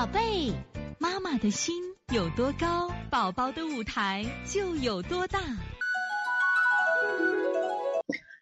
[0.00, 0.54] 宝贝，
[0.98, 1.74] 妈妈的心
[2.10, 5.38] 有多高，宝宝的舞台就有多大。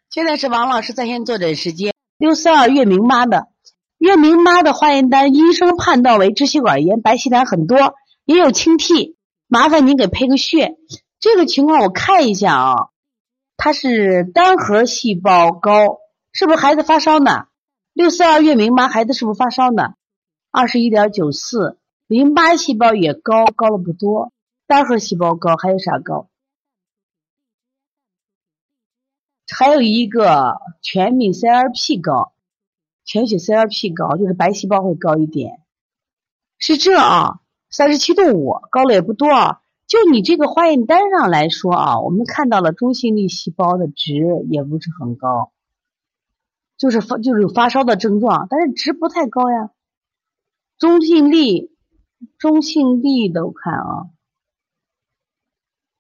[0.09, 1.93] 现在是王老师在线坐诊时间。
[2.17, 3.49] 六四二月明妈的，
[3.99, 7.95] 月明妈的化验单，医生判断为支气管炎，白细痰很多，
[8.25, 9.17] 也有清涕，
[9.49, 10.77] 麻烦您给配个穴。
[11.19, 12.75] 这个情况我看一下啊，
[13.57, 15.99] 它是单核细胞高，
[16.31, 17.47] 是不是孩子发烧呢？
[17.95, 19.95] 六四二月明妈，孩子是不是发烧呢？
[20.59, 24.33] 二十一点九四，淋巴细胞也高，高了不多，
[24.67, 26.27] 单核细胞高，还有啥高？
[29.49, 32.33] 还有一个全敏 CRP 高，
[33.05, 35.61] 全血 CRP 高，就是白细胞会高一点，
[36.59, 37.39] 是这啊，
[37.71, 39.61] 三十七度五，高了也不多啊。
[39.87, 44.17] 就你这个化验单上来说啊，我们看到了中性粒细胞的值
[44.51, 45.53] 也不是很高，
[46.77, 49.71] 就是发就是有发烧的症状，但是值不太高呀。
[50.79, 51.73] 中性粒，
[52.39, 54.07] 中性粒的我看啊，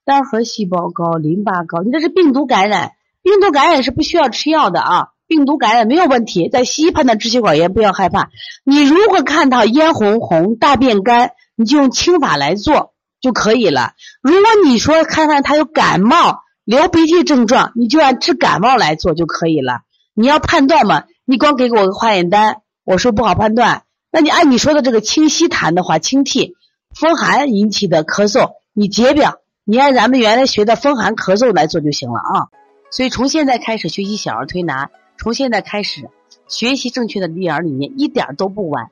[0.04, 2.92] 单核细胞高，淋巴高，你这是病毒感染。
[3.20, 8.30] 病毒感染是不需要吃药的啊，病毒感染没有问题，在西医判断支气管炎不要害怕。
[8.62, 13.94] 你如果看到咽红红、大便干，你就用清法来做就可以了。
[14.22, 19.80] 如果你说看看他有感冒、流鼻涕症状，你就按治感冒来做就可以了。
[20.14, 23.82] 你要判断嘛，你光给我个化验单，我说不好判断。
[24.10, 26.56] 那你按你说的这个清稀痰的话，清涕、
[26.94, 32.48] 风寒引起的咳嗽，你解表，你按咱们原来学的风寒咳嗽来做就行了啊。
[32.90, 36.08] 所以从现在开始学习小儿推拿，从现在开始
[36.46, 38.90] 学习正确的育儿理念，一点都不晚。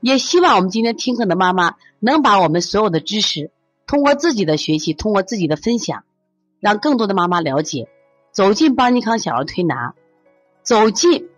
[0.00, 3.50] 也希望我们今天听课的妈妈能把我们所有的知识，
[3.86, 6.04] 通过自己的学习，通过自己的分享，
[6.58, 7.88] 让更多的妈妈了解，
[8.32, 9.94] 走进邦尼康小儿推拿，
[10.62, 11.28] 走进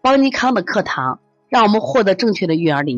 [0.00, 2.96] 邦尼康的课堂，让我们获得正确的育儿理念。